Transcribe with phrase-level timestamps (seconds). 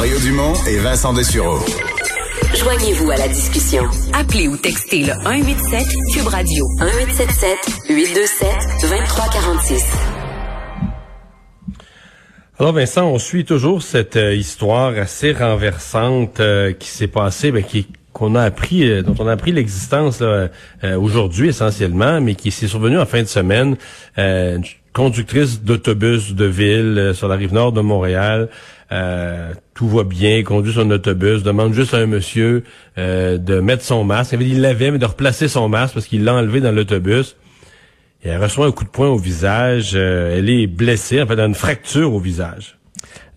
[0.00, 1.58] Mario Dumont et Vincent Dessureau.
[2.54, 3.82] Joignez-vous à la discussion.
[4.14, 7.58] Appelez ou textez le 187 Cube Radio 1877
[7.90, 8.48] 827
[8.80, 9.84] 2346.
[12.58, 17.62] Alors Vincent, on suit toujours cette euh, histoire assez renversante euh, qui s'est passée, ben,
[17.62, 20.22] qui qu'on a appris, euh, dont on a appris l'existence
[20.82, 23.76] aujourd'hui essentiellement, mais qui s'est survenue en fin de semaine.
[24.16, 24.62] une
[24.92, 28.48] conductrice d'autobus de ville sur la rive nord de Montréal.
[29.74, 32.64] tout va bien, conduit son autobus, demande juste à un monsieur
[32.96, 34.36] de mettre son masque.
[34.40, 37.36] Il l'avait, mais de replacer son masque parce qu'il l'a enlevé dans l'autobus.
[38.22, 39.92] Elle reçoit un coup de poing au visage.
[39.94, 42.78] Euh, elle est blessée, en fait, elle a une fracture au visage.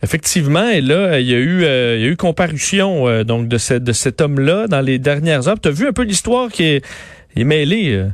[0.01, 4.67] Effectivement, là, il y a eu, euh, comparution euh, donc de, ce, de cet homme-là
[4.67, 5.59] dans les dernières heures.
[5.59, 6.85] Tu vu un peu l'histoire qui est,
[7.37, 8.05] est mêlée.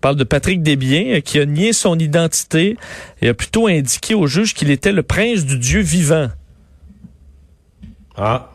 [0.00, 2.76] Parle de Patrick Desbiens qui a nié son identité
[3.22, 6.28] et a plutôt indiqué au juge qu'il était le prince du Dieu vivant.
[8.16, 8.50] Ah.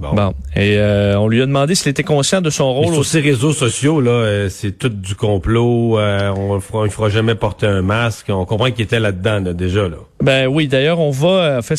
[0.00, 0.32] Bon.
[0.56, 2.94] Et euh, on lui a demandé s'il était conscient de son rôle.
[2.94, 5.98] sur ces réseaux sociaux, là, euh, c'est tout du complot.
[5.98, 8.26] Euh, on ne fera, fera jamais porter un masque.
[8.30, 9.88] On comprend qu'il était là-dedans déjà.
[9.88, 9.96] Là.
[10.22, 11.78] Ben oui, d'ailleurs, on va, en fait,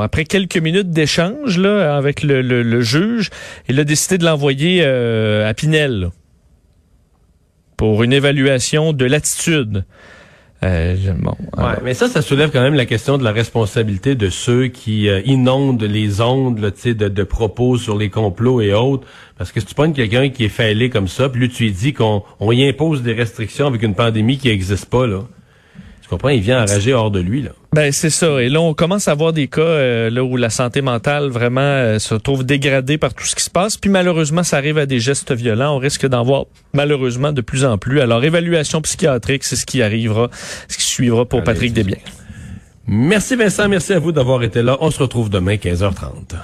[0.00, 3.30] après quelques minutes d'échange là avec le, le, juge,
[3.68, 6.10] il a décidé de l'envoyer à Pinel
[7.78, 9.86] pour une évaluation de l'attitude.
[10.64, 10.96] Euh,
[11.84, 15.22] mais ça, ça soulève quand même la question de la responsabilité de ceux qui euh,
[15.24, 19.06] inondent les ondes là, de, de propos sur les complots et autres.
[19.36, 21.70] Parce que si tu prends quelqu'un qui est fêlé comme ça, puis lui tu lui
[21.70, 25.20] dis qu'on on y impose des restrictions avec une pandémie qui n'existe pas, là.
[26.08, 26.30] Tu comprends?
[26.30, 27.50] Il vient enrager hors de lui, là.
[27.74, 28.40] Ben c'est ça.
[28.40, 31.60] Et là, on commence à voir des cas euh, là où la santé mentale vraiment
[31.60, 33.76] euh, se trouve dégradée par tout ce qui se passe.
[33.76, 35.76] Puis malheureusement, ça arrive à des gestes violents.
[35.76, 38.00] On risque d'en voir malheureusement de plus en plus.
[38.00, 40.30] Alors, évaluation psychiatrique, c'est ce qui arrivera,
[40.68, 41.98] ce qui suivra pour Patrick Desbiens.
[42.86, 44.78] Merci Vincent, merci à vous d'avoir été là.
[44.80, 46.36] On se retrouve demain 15h30.